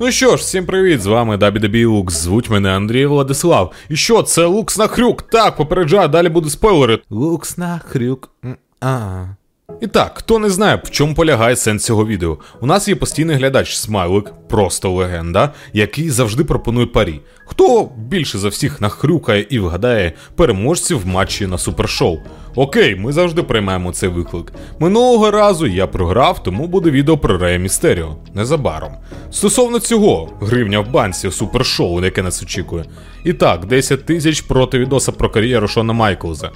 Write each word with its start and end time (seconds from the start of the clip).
Ну 0.00 0.10
що 0.10 0.30
ж, 0.30 0.36
всім 0.36 0.66
привіт, 0.66 1.02
з 1.02 1.06
вами 1.06 1.36
Дабі 1.36 1.84
Лукс, 1.84 2.14
звуть 2.14 2.50
мене 2.50 2.76
Андрій 2.76 3.06
Владислав. 3.06 3.72
І 3.88 3.96
що, 3.96 4.22
це 4.22 4.44
Лукс 4.44 4.78
на 4.78 4.86
хрюк? 4.86 5.22
Так, 5.22 5.56
попереджаю, 5.56 6.08
далі 6.08 6.28
буде 6.28 6.50
спойлери. 6.50 6.98
Лукс 7.10 7.58
на 7.58 7.78
хрюк. 7.78 8.30
А. 8.80 9.24
І 9.84 9.86
так, 9.86 10.12
хто 10.14 10.38
не 10.38 10.50
знає, 10.50 10.80
в 10.84 10.90
чому 10.90 11.14
полягає 11.14 11.56
сенс 11.56 11.84
цього 11.84 12.06
відео. 12.06 12.38
У 12.60 12.66
нас 12.66 12.88
є 12.88 12.94
постійний 12.94 13.36
глядач 13.36 13.76
Смайлик, 13.76 14.32
просто 14.48 14.90
легенда, 14.90 15.52
який 15.72 16.10
завжди 16.10 16.44
пропонує 16.44 16.86
парі. 16.86 17.20
Хто 17.46 17.90
більше 17.96 18.38
за 18.38 18.48
всіх 18.48 18.80
нахрюкає 18.80 19.46
і 19.50 19.58
вгадає 19.58 20.12
переможців 20.36 21.00
в 21.00 21.06
матчі 21.06 21.46
на 21.46 21.58
супершоу? 21.58 22.18
Окей, 22.54 22.96
ми 22.96 23.12
завжди 23.12 23.42
приймаємо 23.42 23.92
цей 23.92 24.08
виклик. 24.08 24.52
Минулого 24.78 25.30
разу 25.30 25.66
я 25.66 25.86
програв, 25.86 26.42
тому 26.42 26.66
буде 26.66 26.90
відео 26.90 27.18
про 27.18 27.38
Рея 27.38 27.58
Містеріо. 27.58 28.16
Незабаром. 28.34 28.92
Стосовно 29.30 29.78
цього, 29.78 30.30
гривня 30.40 30.80
в 30.80 30.90
банці 30.90 31.30
супершоу, 31.30 32.04
яке 32.04 32.22
нас 32.22 32.42
очікує. 32.42 32.84
І 33.24 33.32
так, 33.32 33.66
10 33.66 34.06
тисяч 34.06 34.40
проти 34.40 34.78
відоса 34.78 35.12
про 35.12 35.30
кар'єру 35.30 35.68
Шона 35.68 35.92
Майклза. 35.92 36.50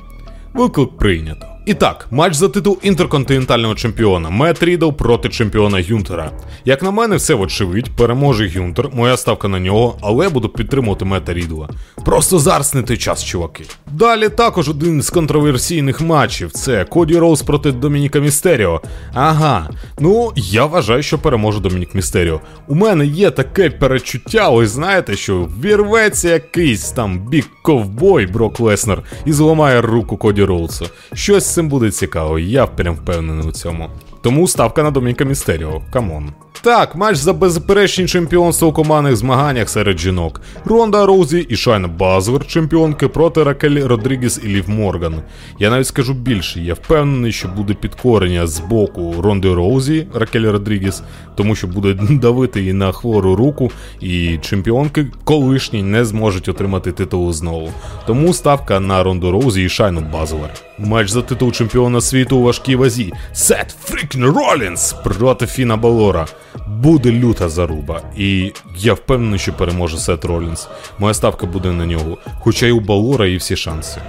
Виклик 0.54 0.96
прийнято. 0.96 1.57
І 1.68 1.74
так, 1.74 2.06
матч 2.10 2.34
за 2.34 2.48
титул 2.48 2.78
інтерконтинентального 2.82 3.74
чемпіона 3.74 4.30
Мет 4.30 4.62
Рідл 4.62 4.90
проти 4.90 5.28
чемпіона 5.28 5.84
Гюнтера. 5.90 6.30
Як 6.64 6.82
на 6.82 6.90
мене, 6.90 7.16
все 7.16 7.34
вочевидь, 7.34 7.90
переможе 7.96 8.48
Гюнтер, 8.48 8.88
моя 8.92 9.16
ставка 9.16 9.48
на 9.48 9.60
нього, 9.60 9.98
але 10.00 10.28
буду 10.28 10.48
підтримувати 10.48 11.04
Мета 11.04 11.34
Рідла. 11.34 11.68
Просто 12.04 12.38
зараз 12.38 12.74
не 12.74 12.82
той 12.82 12.96
час, 12.96 13.24
чуваки. 13.24 13.64
Далі 13.92 14.28
також 14.28 14.68
один 14.68 15.02
з 15.02 15.10
контроверсійних 15.10 16.00
матчів 16.00 16.52
це 16.52 16.84
Коді 16.84 17.18
Роуз 17.18 17.42
проти 17.42 17.72
Домініка 17.72 18.20
Містеріо. 18.20 18.80
Ага, 19.14 19.70
ну 19.98 20.32
я 20.36 20.64
вважаю, 20.64 21.02
що 21.02 21.18
переможе 21.18 21.60
Домінік 21.60 21.94
Містеріо. 21.94 22.40
У 22.66 22.74
мене 22.74 23.06
є 23.06 23.30
таке 23.30 23.70
перечуття, 23.70 24.48
ось 24.48 24.70
знаєте, 24.70 25.16
що 25.16 25.48
вірветься 25.64 26.28
якийсь 26.28 26.90
там 26.90 27.18
бік 27.28 27.48
ковбой 27.62 28.26
Брок 28.26 28.60
Леснер 28.60 29.02
і 29.24 29.32
зламає 29.32 29.80
руку 29.80 30.16
Коді 30.16 30.44
Роуза. 30.44 30.84
Щось 31.14 31.57
цим 31.58 31.68
буде 31.68 31.90
цікаво, 31.90 32.38
я 32.38 32.66
прям 32.66 32.94
впевнений 32.94 33.48
у 33.48 33.52
цьому. 33.52 33.90
Тому 34.22 34.48
ставка 34.48 34.82
на 34.82 34.90
Домініка 34.90 35.24
Містеріо. 35.24 35.82
Come 35.92 36.15
on. 36.15 36.32
Так, 36.62 36.96
матч 36.96 37.16
за 37.16 37.32
безперечні 37.32 38.06
чемпіонство 38.06 38.68
у 38.68 38.72
командних 38.72 39.16
змаганнях 39.16 39.68
серед 39.68 39.98
жінок. 39.98 40.40
Ронда 40.64 41.06
Роузі 41.06 41.38
і 41.38 41.56
Шайна 41.56 41.88
Базлер, 41.88 42.46
чемпіонки 42.46 43.08
проти 43.08 43.42
Ракель 43.42 43.86
Родрігес 43.86 44.40
і 44.44 44.48
Лів 44.48 44.70
Морган. 44.70 45.22
Я 45.58 45.70
навіть 45.70 45.86
скажу 45.86 46.14
більше, 46.14 46.60
я 46.60 46.74
впевнений, 46.74 47.32
що 47.32 47.48
буде 47.48 47.74
підкорення 47.74 48.46
з 48.46 48.60
боку 48.60 49.14
Ронди 49.18 49.54
Роузі, 49.54 50.06
Ракель 50.14 50.52
Родрігес, 50.52 51.02
тому 51.34 51.54
що 51.54 51.66
буде 51.66 51.94
давити 52.10 52.60
її 52.60 52.72
на 52.72 52.92
хвору 52.92 53.36
руку, 53.36 53.70
і 54.00 54.38
чемпіонки 54.38 55.06
колишні 55.24 55.82
не 55.82 56.04
зможуть 56.04 56.48
отримати 56.48 56.92
титул 56.92 57.32
знову. 57.32 57.72
Тому 58.06 58.34
ставка 58.34 58.80
на 58.80 59.02
Ронду 59.02 59.30
Роузі 59.32 59.64
і 59.64 59.68
Шайну 59.68 60.00
Базлер. 60.12 60.67
Матч 60.78 61.10
за 61.10 61.22
титул 61.22 61.52
чемпіона 61.52 62.00
світу 62.00 62.36
у 62.36 62.42
важкій 62.42 62.76
вазі. 62.76 63.12
Сет 63.32 63.76
Freakin 63.84 64.24
Ролінс 64.24 64.92
проти 65.04 65.46
Фіна 65.46 65.76
Балора. 65.76 66.26
Буде 66.68 67.12
люта 67.12 67.48
заруба, 67.48 68.02
і 68.16 68.52
я 68.76 68.94
впевнений, 68.94 69.38
що 69.38 69.52
переможе 69.52 69.98
Сет 69.98 70.24
Ролінс. 70.24 70.68
Моя 70.98 71.14
ставка 71.14 71.46
буде 71.46 71.72
на 71.72 71.86
нього, 71.86 72.18
хоча 72.40 72.66
й 72.66 72.70
у 72.70 72.80
Балора 72.80 73.26
є 73.26 73.36
всі 73.36 73.56
шанси. 73.56 74.00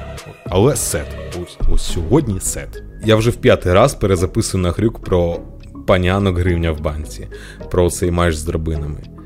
Але 0.50 0.76
Сет, 0.76 1.08
ось 1.44 1.58
ось 1.74 1.94
сьогодні 1.94 2.40
Сет. 2.40 2.84
Я 3.06 3.16
вже 3.16 3.30
в 3.30 3.36
п'ятий 3.36 3.74
раз 3.74 3.94
перезаписую 3.94 4.64
на 4.64 4.72
грюк 4.72 5.04
про 5.04 5.40
панянок 5.88 6.38
гривня 6.38 6.72
в 6.72 6.82
банці, 6.82 7.28
про 7.72 7.90
цей 7.90 8.12
матч 8.12 8.36
з 8.36 8.44
драбинами. 8.44 9.19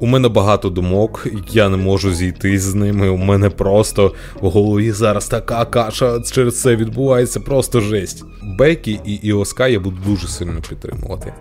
У 0.00 0.06
мене 0.06 0.28
багато 0.28 0.70
думок, 0.70 1.26
я 1.50 1.68
не 1.68 1.76
можу 1.76 2.12
зійти 2.12 2.58
з 2.58 2.74
ними. 2.74 3.08
У 3.08 3.16
мене 3.16 3.50
просто 3.50 4.14
в 4.40 4.50
голові 4.50 4.92
зараз 4.92 5.28
така 5.28 5.64
каша 5.64 6.20
через 6.20 6.60
це 6.60 6.76
відбувається, 6.76 7.40
просто 7.40 7.80
жесть. 7.80 8.24
Бекі 8.42 9.00
і 9.04 9.14
Іоска 9.14 9.68
я 9.68 9.80
буду 9.80 9.96
дуже 10.06 10.28
сильно 10.28 10.60
підтримувати. 10.68 11.32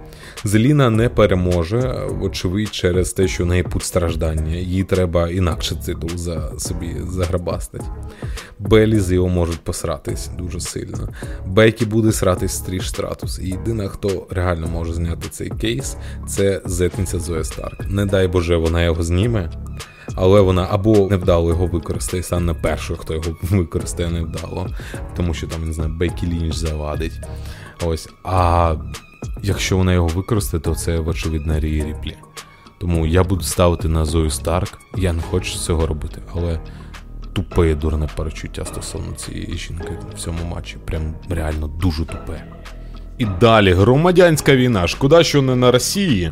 Зеліна 0.43 0.89
не 0.89 1.09
переможе, 1.09 2.07
вочевидь, 2.09 2.73
через 2.73 3.13
те, 3.13 3.27
що 3.27 3.43
в 3.43 3.47
неї 3.47 3.63
путь 3.63 3.83
страждання. 3.83 4.55
Їй 4.55 4.83
треба 4.83 5.29
інакше 5.29 5.75
титул 5.75 6.09
за 6.15 6.59
собі 6.59 6.95
заграбастить. 7.09 7.81
Белі 8.59 8.99
з 8.99 9.11
його 9.11 9.27
можуть 9.27 9.59
посратись 9.59 10.29
дуже 10.37 10.59
сильно. 10.59 11.09
Бекі 11.45 11.85
буде 11.85 12.11
сратись 12.11 12.51
стріш 12.51 12.89
стратус. 12.89 13.39
І 13.39 13.47
єдина, 13.47 13.87
хто 13.87 14.27
реально 14.29 14.67
може 14.67 14.93
зняти 14.93 15.29
цей 15.29 15.49
кейс, 15.49 15.97
це 16.27 16.61
зетниця 16.65 17.19
Зоя 17.19 17.43
Старк. 17.43 17.89
Не 17.89 18.05
дай 18.05 18.27
Боже, 18.27 18.55
вона 18.55 18.83
його 18.83 19.03
зніме. 19.03 19.51
Але 20.15 20.41
вона 20.41 20.67
або 20.71 21.07
невдало 21.11 21.49
його 21.49 21.67
використає, 21.67 22.23
саме 22.23 22.53
першою, 22.53 22.99
хто 22.99 23.13
його 23.13 23.37
використає 23.41 24.09
невдало, 24.09 24.67
тому 25.15 25.33
що 25.33 25.47
там, 25.47 25.67
не 25.67 25.73
знаю, 25.73 25.93
Бекі 25.99 26.27
Лінч 26.27 26.55
завадить. 26.55 27.19
Ось. 27.85 28.09
А 28.23 28.75
якщо 29.43 29.77
вона 29.77 29.93
його 29.93 30.07
використає, 30.07 30.61
то 30.61 30.75
це 30.75 30.99
вочевидно 30.99 31.59
Рії 31.59 31.83
Ріплі. 31.83 32.15
Тому 32.79 33.05
я 33.05 33.23
буду 33.23 33.43
ставити 33.43 33.87
на 33.87 34.05
Зою 34.05 34.29
Старк. 34.29 34.79
Я 34.97 35.13
не 35.13 35.21
хочу 35.21 35.57
цього 35.57 35.87
робити, 35.87 36.21
але 36.35 36.59
тупе 37.33 37.75
дурне 37.75 38.09
перечуття 38.15 38.65
стосовно 38.65 39.13
цієї 39.13 39.57
жінки 39.57 39.91
в 40.15 40.19
цьому 40.19 40.39
матчі. 40.55 40.77
Прям 40.85 41.15
реально 41.29 41.67
дуже 41.67 42.05
тупе. 42.05 42.43
І 43.17 43.25
далі 43.25 43.73
громадянська 43.73 44.55
війна. 44.55 44.87
Шкода, 44.87 45.23
що 45.23 45.41
не 45.41 45.55
на 45.55 45.71
Росії, 45.71 46.31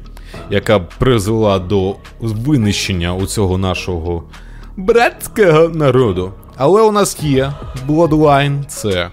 яка 0.50 0.80
призвела 0.80 1.60
до 1.60 1.96
винищення 2.20 3.14
у 3.14 3.26
цього 3.26 3.58
нашого 3.58 4.24
братського 4.78 5.70
народу. 5.70 6.34
Але 6.58 6.82
у 6.82 6.92
нас 6.92 7.24
є 7.24 7.54
Bloodline, 7.88 8.66
це 8.66 9.12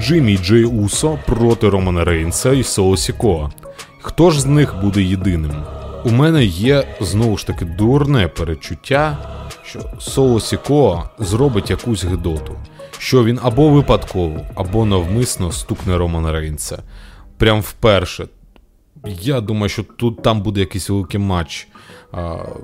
Джиммі 0.00 0.38
Джей 0.38 0.64
Усо 0.64 1.18
проти 1.26 1.68
Романа 1.68 2.04
Рейнса 2.04 2.52
і 2.52 2.62
Соло 2.62 2.96
Сікоа. 2.96 3.50
Хто 4.00 4.30
ж 4.30 4.40
з 4.40 4.46
них 4.46 4.74
буде 4.82 5.02
єдиним? 5.02 5.52
У 6.04 6.10
мене 6.10 6.44
є 6.44 6.84
знову 7.00 7.36
ж 7.38 7.46
таки 7.46 7.64
дурне 7.64 8.28
перечуття, 8.28 9.18
що 9.62 9.80
Соло 9.98 10.40
Сікоа 10.40 11.02
зробить 11.18 11.70
якусь 11.70 12.04
гидоту, 12.04 12.56
що 12.98 13.24
він 13.24 13.40
або 13.42 13.68
випадково, 13.68 14.40
або 14.54 14.84
навмисно 14.84 15.52
стукне 15.52 15.98
Романа 15.98 16.32
Рейнса. 16.32 16.82
Прям 17.38 17.60
вперше. 17.60 18.26
Я 19.20 19.40
думаю, 19.40 19.68
що 19.68 19.82
тут 19.82 20.22
там 20.22 20.42
буде 20.42 20.60
якийсь 20.60 20.90
великий 20.90 21.20
матч 21.20 21.68
а, 22.12 22.20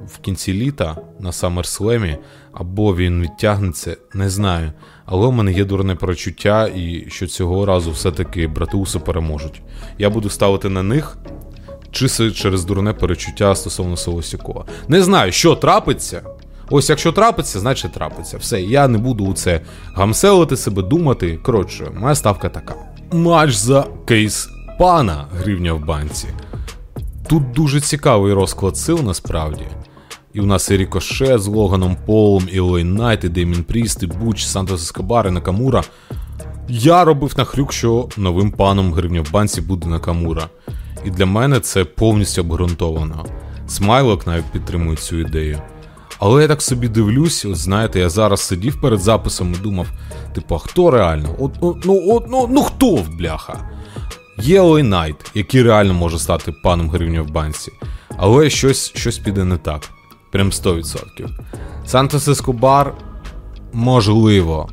в 0.07 0.19
кінці 0.21 0.53
літа 0.53 0.97
на 1.21 1.31
SummerSlam, 1.31 2.17
або 2.53 2.97
він 2.97 3.23
відтягнеться, 3.23 3.97
не 4.15 4.31
знаю. 4.31 4.73
Але 5.05 5.27
у 5.27 5.33
мене 5.33 5.53
є 5.53 5.65
дурне 5.65 5.95
перечуття, 5.95 6.69
і 6.69 7.05
що 7.09 7.27
цього 7.27 7.67
разу 7.67 7.91
все-таки 7.91 8.47
брати 8.47 8.77
Усо 8.77 9.01
переможуть. 9.01 9.63
Я 9.99 10.11
буду 10.11 10.31
ставити 10.31 10.69
на 10.69 10.83
них, 10.83 11.19
чи 11.91 12.09
через 12.31 12.65
дурне 12.65 12.93
перечуття 12.93 13.55
стосовно 13.55 13.97
Солосікова. 13.97 14.65
Не 14.89 15.03
знаю, 15.03 15.33
що 15.33 15.57
трапиться. 15.57 16.23
Ось 16.71 16.91
якщо 16.91 17.13
трапиться, 17.13 17.61
значить 17.61 17.93
трапиться. 17.93 18.39
Все, 18.39 18.63
я 18.63 18.89
не 18.89 18.99
буду 18.99 19.25
у 19.25 19.35
це 19.35 19.61
гамселити 19.95 20.57
себе, 20.57 20.83
думати. 20.83 21.39
Коротше, 21.43 21.91
моя 21.95 22.15
ставка 22.15 22.49
така. 22.49 22.75
Матч 23.13 23.55
за 23.55 23.87
кейс 24.07 24.49
пана 24.79 25.27
гривня 25.39 25.73
в 25.73 25.85
банці. 25.85 26.29
Тут 27.29 27.53
дуже 27.53 27.81
цікавий 27.81 28.33
розклад 28.33 28.77
сил 28.77 29.01
насправді. 29.05 29.65
І 30.33 30.41
у 30.41 30.47
нас 30.47 30.71
і 30.71 30.77
Рікоше 30.77 31.39
з 31.39 31.47
Логаном 31.47 31.97
Полом, 32.07 32.49
і 32.53 32.61
Ел 32.61 32.78
Ей 32.78 32.95
Найт, 32.95 33.25
і 33.25 33.29
Деймін 33.29 33.65
Пріст, 33.65 34.03
і 34.03 34.07
Буч, 34.07 34.45
Сантос 34.45 34.83
Ескобар, 34.83 35.29
і 35.29 35.31
Накамура. 35.31 35.83
Я 36.69 37.05
робив 37.05 37.35
нахрюк, 37.37 37.73
що 37.73 38.09
новим 38.17 38.51
паном 38.51 38.93
гривня 38.93 39.21
в 39.21 39.31
банці 39.33 39.61
буде 39.61 39.89
Накамура. 39.89 40.49
І 41.05 41.11
для 41.11 41.27
мене 41.27 41.61
це 41.61 41.85
повністю 41.85 42.41
обґрунтовано. 42.41 43.27
Смайлок 43.69 44.27
навіть 44.27 44.45
підтримує 44.45 44.97
цю 44.97 45.19
ідею. 45.19 45.59
Але 46.19 46.43
я 46.43 46.49
так 46.49 46.63
собі 46.63 46.89
дивлюсь, 46.89 47.45
от 47.45 47.57
знаєте, 47.57 48.01
я 48.01 48.09
зараз 48.09 48.41
сидів 48.41 48.81
перед 48.81 49.01
записом 49.01 49.55
і 49.59 49.63
думав: 49.63 49.87
типу, 50.35 50.55
а 50.55 50.59
хто 50.59 50.91
реально? 50.91 51.29
От, 51.39 51.53
Ну 51.85 52.17
от, 52.17 52.25
ну, 52.31 52.49
ну 52.51 52.63
хто 52.63 52.95
в 52.95 53.09
бляха? 53.09 53.71
Є 54.39 54.83
Найт, 54.83 55.17
який 55.35 55.63
реально 55.63 55.95
може 55.95 56.19
стати 56.19 56.53
паном 56.53 56.91
гривня 56.91 57.23
в 57.23 57.31
банці, 57.31 57.73
але 58.17 58.51
щось 58.51 58.93
щось 58.95 59.19
піде 59.19 59.45
не 59.45 59.57
так. 59.57 59.91
Прям 60.33 60.51
100%. 60.51 61.29
Сантос 61.87 62.29
Ескобар 62.29 62.95
можливо. 63.73 64.69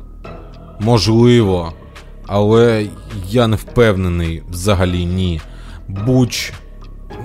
Можливо. 0.80 1.72
Але 2.26 2.86
я 3.28 3.46
не 3.46 3.56
впевнений 3.56 4.42
взагалі 4.50 5.06
ні. 5.06 5.40
Буч 5.88 6.52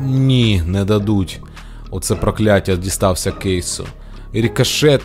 ні, 0.01 0.61
не 0.65 0.85
дадуть. 0.85 1.41
Оце 1.91 2.15
прокляття 2.15 2.75
дістався 2.75 3.31
кейсу. 3.31 3.85
Рікошет 4.33 5.01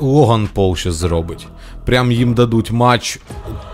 Логан 0.00 0.48
Пол 0.54 0.76
ще 0.76 0.92
зробить. 0.92 1.46
Прям 1.86 2.12
їм 2.12 2.34
дадуть 2.34 2.70
матч. 2.70 3.20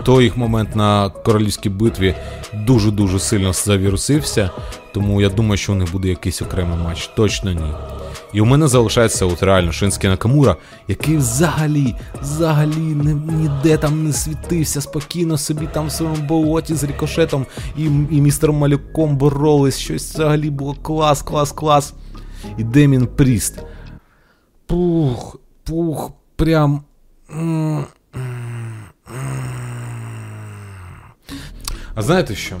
Той 0.03 0.23
їх 0.23 0.37
момент 0.37 0.75
на 0.75 1.09
королівській 1.09 1.69
битві 1.69 2.15
дуже-дуже 2.53 3.19
сильно 3.19 3.53
завірусився. 3.53 4.49
Тому 4.93 5.21
я 5.21 5.29
думаю, 5.29 5.57
що 5.57 5.73
у 5.73 5.75
них 5.75 5.91
буде 5.91 6.09
якийсь 6.09 6.41
окремий 6.41 6.77
матч. 6.77 7.07
Точно 7.07 7.51
ні. 7.51 7.73
І 8.33 8.41
у 8.41 8.45
мене 8.45 8.67
залишається 8.67 9.25
от 9.25 9.43
реально 9.43 9.71
Шинський 9.71 10.09
Накамура, 10.09 10.55
який 10.87 11.17
взагалі, 11.17 11.95
взагалі 12.21 12.77
не, 12.77 13.13
ніде 13.13 13.77
там 13.77 14.03
не 14.03 14.13
світився, 14.13 14.81
спокійно 14.81 15.37
собі 15.37 15.67
там 15.73 15.87
в 15.87 15.91
своєму 15.91 16.23
болоті 16.27 16.75
з 16.75 16.83
рікошетом 16.83 17.45
і, 17.77 17.83
і 17.85 18.21
містером 18.21 18.55
Малюком 18.55 19.17
боролись. 19.17 19.79
Щось 19.79 20.13
взагалі 20.13 20.49
було 20.49 20.75
клас, 20.81 21.21
клас, 21.21 21.51
клас. 21.51 21.93
І 22.57 22.63
Демін 22.63 23.07
Пріст. 23.07 23.59
Пух, 24.65 25.39
пух, 25.63 26.11
прям. 26.35 26.83
А 31.95 32.01
знаєте 32.01 32.35
що? 32.35 32.55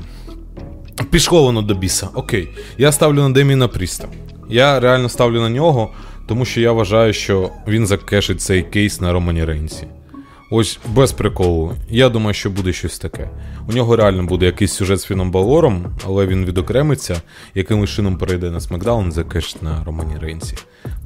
Пішло 1.11 1.43
воно 1.43 1.61
до 1.61 1.73
біса. 1.73 2.07
Окей. 2.13 2.49
Я 2.77 2.91
ставлю 2.91 3.21
на 3.21 3.29
Деміна 3.29 3.67
Пріста. 3.67 4.07
Я 4.49 4.79
реально 4.79 5.09
ставлю 5.09 5.41
на 5.41 5.49
нього, 5.49 5.93
тому 6.27 6.45
що 6.45 6.61
я 6.61 6.71
вважаю, 6.71 7.13
що 7.13 7.51
він 7.67 7.87
закешить 7.87 8.41
цей 8.41 8.63
кейс 8.63 9.01
на 9.01 9.13
Романі 9.13 9.45
Рейнсі. 9.45 9.87
Ось 10.55 10.79
без 10.87 11.11
приколу. 11.11 11.73
Я 11.89 12.09
думаю, 12.09 12.33
що 12.33 12.49
буде 12.49 12.73
щось 12.73 12.99
таке. 12.99 13.29
У 13.69 13.73
нього 13.73 13.95
реально 13.95 14.23
буде 14.23 14.45
якийсь 14.45 14.73
сюжет 14.73 14.99
з 14.99 15.05
Фіном 15.05 15.31
Балором, 15.31 15.85
але 16.05 16.25
він 16.25 16.45
відокремиться, 16.45 17.21
якимось 17.55 17.89
чином 17.89 18.17
перейде 18.17 18.51
на 18.51 18.59
Смакдаун, 18.59 19.11
закешить 19.11 19.63
на 19.63 19.83
Романі 19.83 20.17
Рейнсі. 20.21 20.57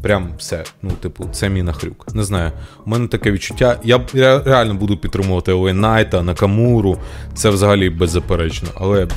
Прям 0.02 0.34
все. 0.38 0.64
Ну, 0.82 0.92
типу, 0.92 1.30
це 1.32 1.50
мій 1.50 1.64
нахрюк. 1.64 2.16
Не 2.16 2.24
знаю. 2.24 2.52
У 2.86 2.90
мене 2.90 3.08
таке 3.08 3.32
відчуття. 3.32 3.80
Я, 3.84 4.06
реально 4.46 4.74
буду 4.74 4.98
підтримувати 4.98 5.52
Олей 5.52 5.74
Найта, 5.74 6.24
Накамуру. 6.24 6.98
Це 7.34 7.50
взагалі 7.50 7.90
беззаперечно. 7.90 8.70
Але 8.76 9.08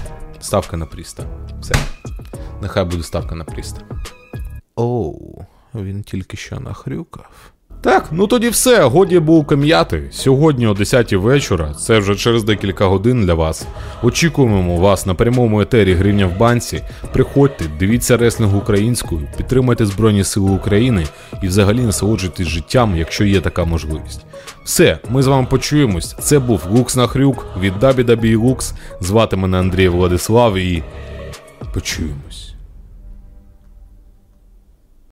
ставка 0.41 0.77
на 0.77 0.87
Пріста. 0.87 1.25
Все. 1.61 1.75
Нехай 2.63 2.85
буде 2.85 3.03
ставка 3.03 3.35
на 3.35 3.45
Пріста. 3.45 3.81
Оу, 4.77 5.45
він 5.75 6.03
тільки 6.03 6.37
що 6.37 6.61
нахрюкав. 6.61 7.53
Так, 7.83 8.09
ну 8.13 8.27
тоді 8.27 8.49
все, 8.49 8.83
годі 8.85 9.19
був 9.19 9.47
кам'яти. 9.47 10.03
Сьогодні 10.11 10.67
о 10.67 10.75
10 10.75 11.13
вечора, 11.13 11.75
це 11.75 11.99
вже 11.99 12.17
через 12.17 12.45
декілька 12.45 12.87
годин 12.87 13.27
для 13.27 13.35
вас. 13.35 13.67
Очікуємо 14.03 14.77
вас 14.77 15.07
на 15.07 15.15
прямому 15.15 15.61
етері 15.61 15.95
гривня 15.95 16.27
в 16.27 16.39
банці. 16.39 16.83
Приходьте, 17.13 17.65
дивіться 17.79 18.17
реслінг 18.17 18.57
українською, 18.57 19.29
підтримайте 19.37 19.87
Збройні 19.87 20.25
Сили 20.25 20.51
України 20.51 21.07
і 21.43 21.47
взагалі 21.47 21.81
насолоджуйтесь 21.81 22.47
життям, 22.47 22.97
якщо 22.97 23.25
є 23.25 23.41
така 23.41 23.65
можливість. 23.65 24.21
Все, 24.65 24.99
ми 25.11 25.23
з 25.23 25.27
вами 25.27 25.47
почуємось. 25.51 26.17
Це 26.21 26.39
був 26.39 26.63
Лукс 26.71 26.97
Нахрюк 26.97 27.47
від 27.61 27.75
WWE 27.75 28.37
Lux. 28.37 28.73
Звати 29.01 29.37
мене 29.37 29.59
Андрій 29.59 29.89
Владислав 29.89 30.57
і 30.57 30.83
почуємось. 31.75 32.50